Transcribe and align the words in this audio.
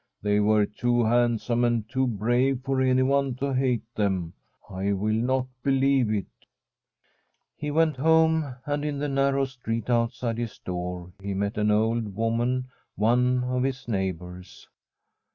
'They 0.23 0.39
were 0.39 0.65
too 0.65 1.05
handsome 1.05 1.63
and 1.63 1.87
too 1.87 2.07
brave 2.07 2.61
for 2.63 2.81
anyone 2.81 3.35
to 3.35 3.53
hate 3.53 3.83
them; 3.93 4.33
I 4.67 4.93
will 4.93 5.13
not 5.13 5.45
believe 5.61 6.11
it/ 6.11 6.25
He 7.55 7.69
went 7.69 7.97
home, 7.97 8.55
and 8.65 8.83
in 8.83 8.97
the 8.97 9.07
narrow 9.07 9.45
street 9.45 9.91
out 9.91 10.13
side 10.13 10.39
his 10.39 10.57
door 10.57 11.11
he 11.21 11.35
met 11.35 11.55
an 11.59 11.69
old 11.69 12.15
woman, 12.15 12.71
one 12.95 13.43
of 13.43 13.61
his 13.61 13.87
neighbours. 13.87 14.67